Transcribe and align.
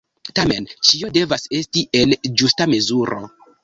Tamen 0.39 0.67
ĉio 0.89 1.11
devas 1.19 1.47
esti 1.61 1.87
en 2.03 2.19
ĝusta 2.43 2.73
mezuro. 2.77 3.27